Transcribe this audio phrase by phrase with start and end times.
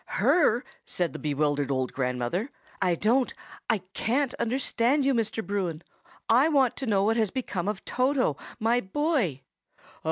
[0.15, 2.49] "Her!" said the bewildered old grandmother.
[2.81, 5.45] "I don't—I can't understand you, Mr.
[5.45, 5.83] Bruin.
[6.27, 9.43] I want to know what has become of Toto, my boy."